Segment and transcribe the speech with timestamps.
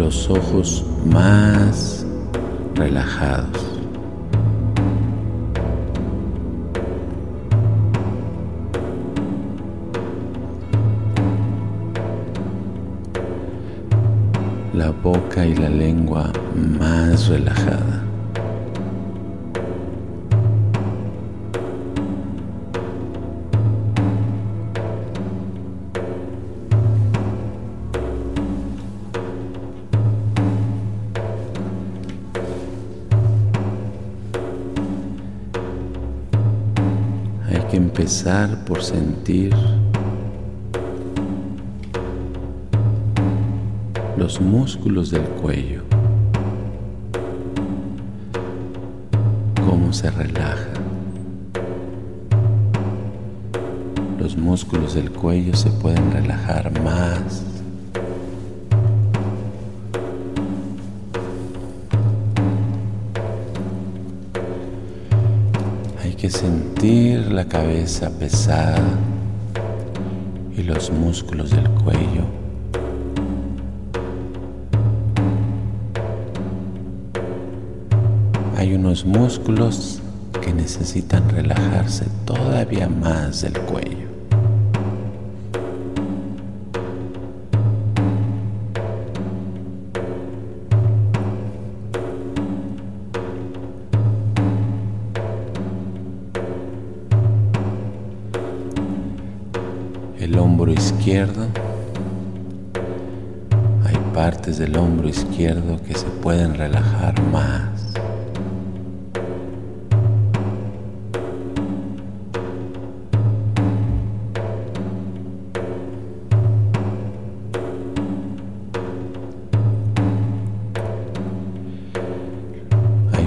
[0.00, 2.06] los ojos más
[2.74, 3.66] relajados.
[14.72, 18.09] la boca y la lengua más relajada.
[38.10, 39.54] Empezar por sentir
[44.16, 45.84] los músculos del cuello,
[49.64, 50.72] cómo se relajan.
[54.18, 57.59] Los músculos del cuello se pueden relajar más.
[66.30, 68.80] Sentir la cabeza pesada
[70.56, 72.24] y los músculos del cuello
[78.56, 80.00] hay unos músculos
[80.40, 84.09] que necesitan relajarse todavía más del cuello.
[101.00, 101.46] Izquierdo.
[103.86, 107.68] Hay partes del hombro izquierdo que se pueden relajar más.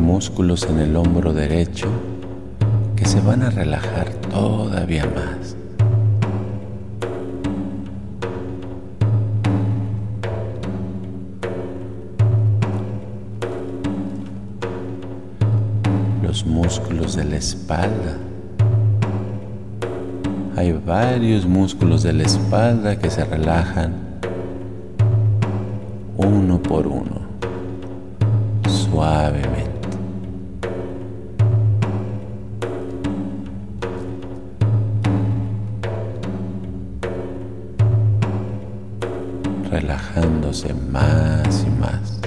[0.00, 1.88] músculos en el hombro derecho
[2.96, 5.54] que se van a relajar todavía más.
[17.38, 18.18] Espalda.
[20.56, 23.94] Hay varios músculos de la espalda que se relajan
[26.16, 27.20] uno por uno,
[28.68, 29.68] suavemente.
[39.70, 42.17] relajándose más y más.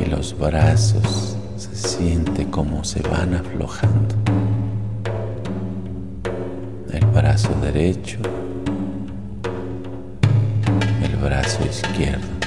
[0.00, 4.14] Y los brazos se siente como se van aflojando.
[6.92, 8.18] El brazo derecho,
[11.02, 12.40] el brazo izquierdo.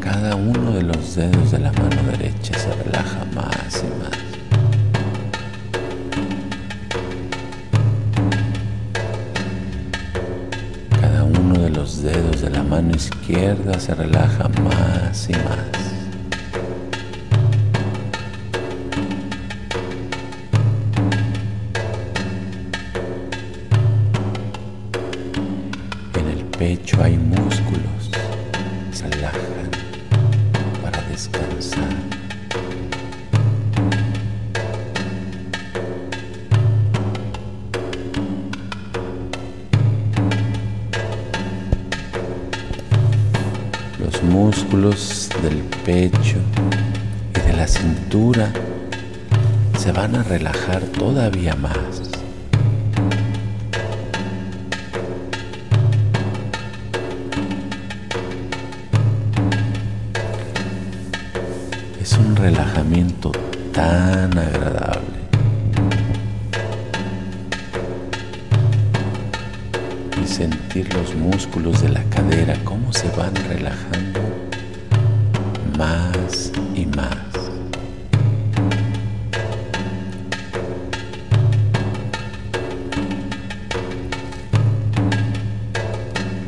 [0.00, 3.24] cada uno de los dedos de la mano derecha se relaja
[12.02, 15.89] los dedos de la mano izquierda se relaja más y más.
[44.50, 46.38] Músculos del pecho
[47.36, 48.50] y de la cintura
[49.78, 52.02] se van a relajar todavía más.
[62.00, 63.30] Es un relajamiento
[63.72, 65.20] tan agradable.
[70.20, 74.39] Y sentir los músculos de la cadera cómo se van relajando
[75.80, 77.16] más y más.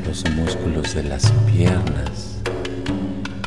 [0.07, 2.43] Los músculos de las piernas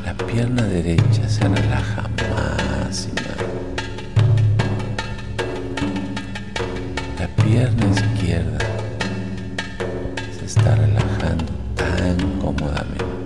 [0.03, 3.39] la pierna derecha se relaja más y más.
[7.19, 8.57] La pierna izquierda
[10.39, 11.45] se está relajando
[11.75, 13.24] tan cómodamente.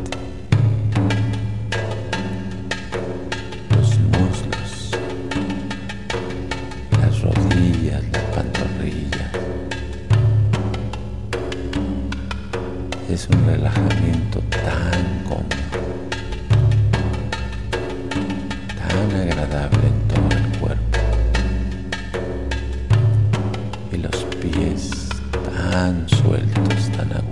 [13.19, 15.43] Es un relajamiento tan cómodo,
[18.77, 20.99] tan agradable en todo el cuerpo.
[23.91, 25.09] Y los pies
[25.53, 27.28] tan sueltos, tan a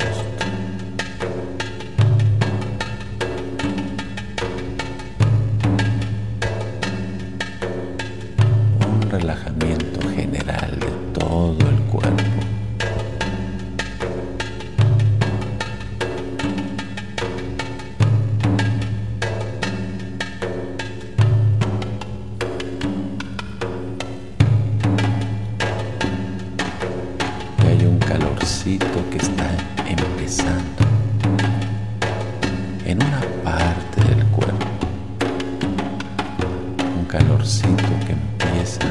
[28.07, 29.49] calorcito que está
[29.85, 30.83] empezando
[32.85, 34.65] en una parte del cuerpo.
[36.97, 38.87] Un calorcito que empieza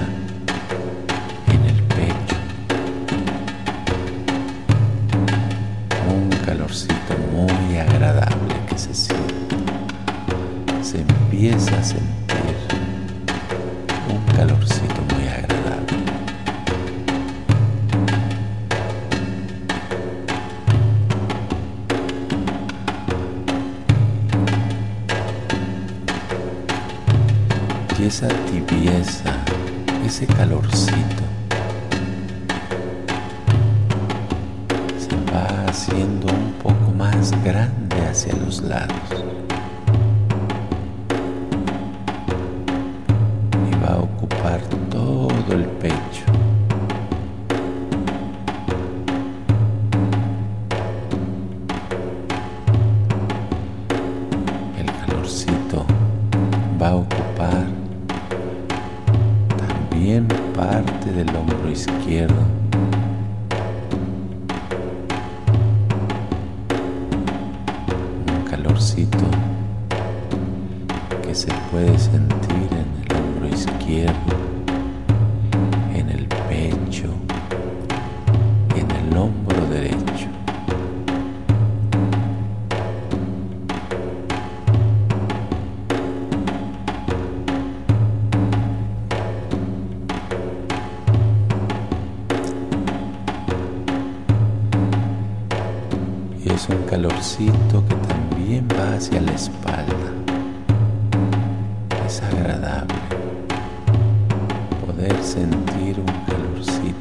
[28.16, 29.30] esa tibieza,
[30.06, 31.22] ese calorcito,
[34.98, 39.22] se va haciendo un poco más grande hacia los lados.
[61.12, 62.65] Del hombro izquierdo.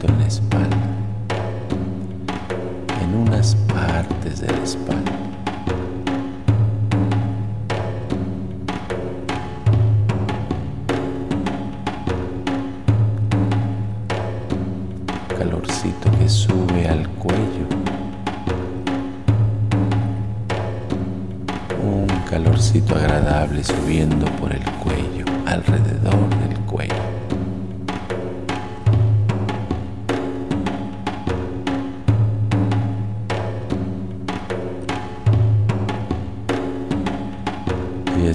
[0.03, 0.77] En la espalda,
[3.01, 5.12] en unas partes de la espalda.
[15.38, 17.68] Calorcito que sube al cuello.
[21.83, 25.85] un calorcito agradable subiendo por el cuello, alrededor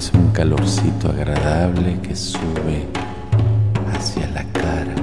[0.01, 2.87] es un calorcito agradable que sube
[3.93, 4.95] hacia la cara,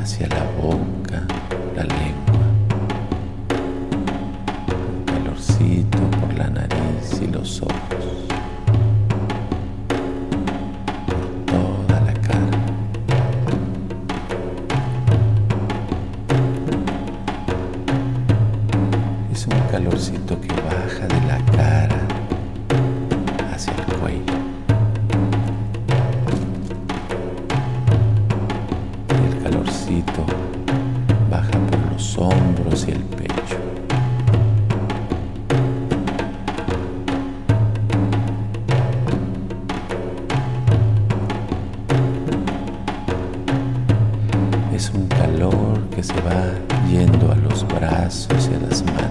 [0.00, 1.22] hacia la boca,
[1.76, 2.46] la lengua
[4.88, 7.74] un calorcito por la nariz y los ojos,
[11.06, 12.58] por toda la cara.
[19.30, 21.25] Es un calorcito que baja de
[46.98, 49.10] a los brazos y a las manos.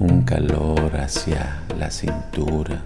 [0.00, 2.82] Un calor hacia la cintura.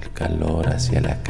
[0.00, 1.29] El calor hacia la cadera.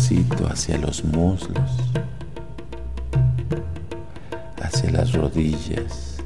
[0.00, 1.70] suavecito hacia los muslos,
[4.62, 6.16] hacia las rodillas,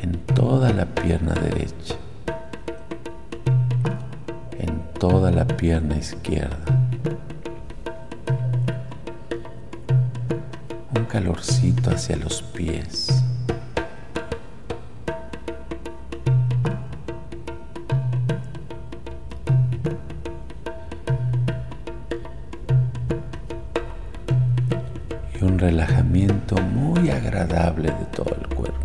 [0.00, 1.94] en toda la pierna derecha,
[4.58, 6.58] en toda la pierna izquierda.
[10.96, 13.23] Un calorcito hacia los pies.
[25.64, 28.78] Relajamiento muy agradable de todo el cuerpo.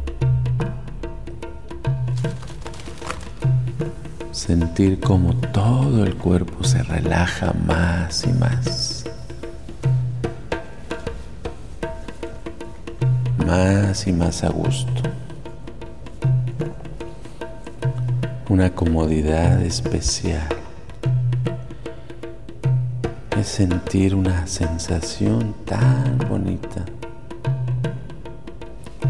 [4.32, 9.04] Sentir como todo el cuerpo se relaja más y más.
[13.46, 15.02] más y más a gusto.
[18.48, 20.59] Una comodidad especial
[23.44, 26.86] sentir una sensación tan bonita,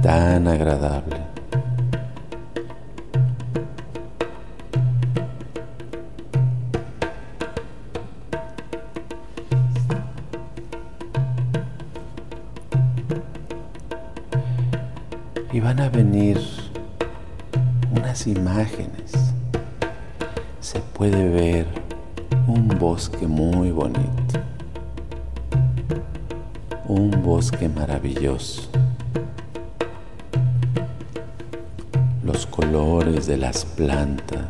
[0.02, 1.30] tan agradable.
[15.52, 16.40] y van a venir
[17.92, 19.12] unas imágenes.
[20.62, 21.39] Se puede ver
[23.00, 24.42] bosque muy bonito,
[26.86, 28.64] un bosque maravilloso.
[32.26, 34.50] Los colores de las plantas.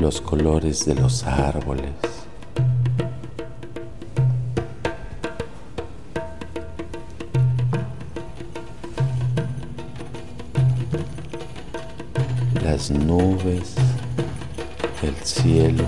[0.00, 2.21] Los colores de los árboles.
[12.72, 13.74] Las nubes,
[15.02, 15.84] el cielo.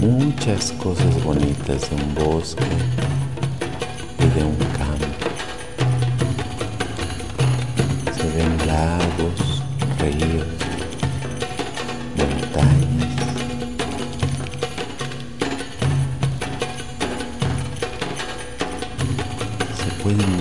[0.00, 2.64] Muchas cosas bonitas de un bosque
[4.18, 5.06] y de un campo.
[8.16, 9.62] Se ven lagos,
[10.00, 10.63] ríos,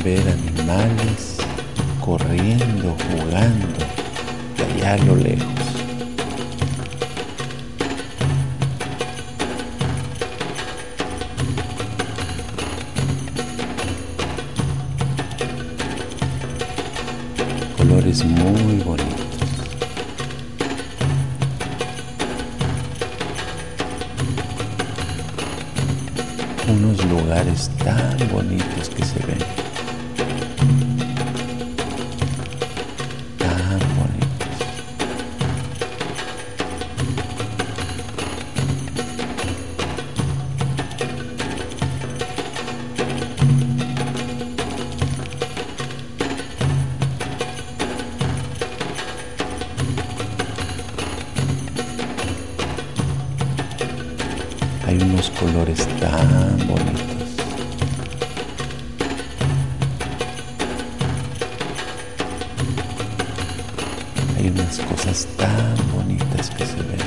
[0.03, 1.37] ver animales
[2.01, 3.79] corriendo, jugando
[4.57, 5.47] de allá a lo lejos.
[17.77, 19.23] Colores muy bonitos.
[26.67, 29.62] unos lugares tan bonitos que se ven.
[64.43, 66.99] Hay unas cosas tan bonitas que se ven.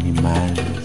[0.00, 0.79] animales,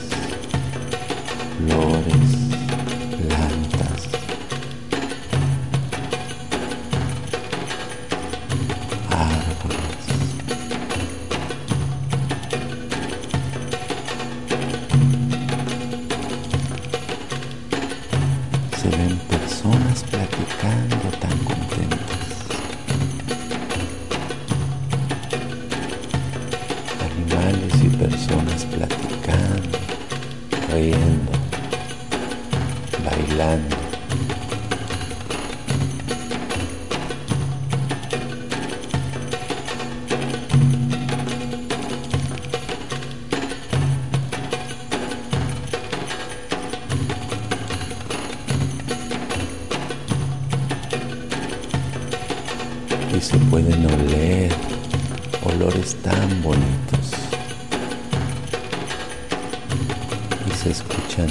[60.66, 61.28] se escuchan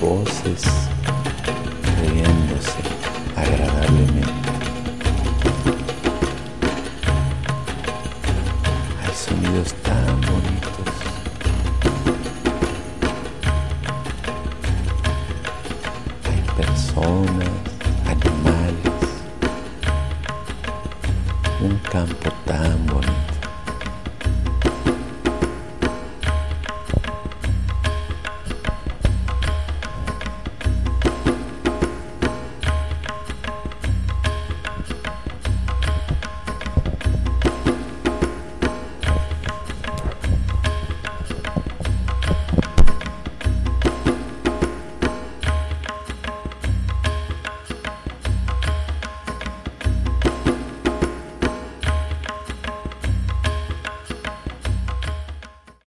[0.00, 0.62] voces
[2.00, 2.80] riéndose
[3.36, 4.32] agradablemente.
[9.02, 9.99] Hay sonidos tan